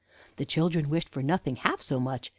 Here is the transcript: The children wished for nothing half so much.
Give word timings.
The 0.37 0.45
children 0.47 0.89
wished 0.89 1.09
for 1.09 1.21
nothing 1.21 1.57
half 1.57 1.79
so 1.79 1.99
much. 1.99 2.29